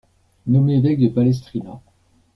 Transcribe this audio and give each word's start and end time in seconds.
Nommé 0.47 0.77
évêque 0.77 0.99
de 0.99 1.09
Palestrina. 1.09 1.79